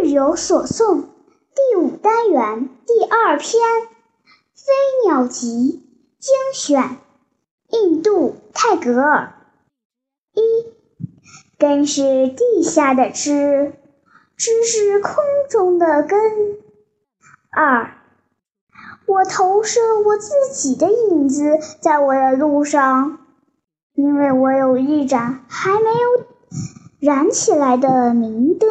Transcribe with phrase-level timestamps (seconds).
[0.00, 1.06] 日有所诵
[1.56, 3.60] 第五单元第二篇
[4.54, 4.72] 飞
[5.04, 5.82] 鸟集
[6.20, 6.98] 精选
[7.70, 9.34] 印度泰戈尔
[10.34, 10.40] 一
[11.58, 13.72] 根是地下的枝
[14.36, 15.14] 枝是空
[15.50, 16.20] 中的根
[17.50, 17.92] 二
[19.04, 23.26] 我投射我自己的影子在我的路上
[23.94, 26.26] 因为我有一盏还没有
[27.00, 28.70] 燃起来的明灯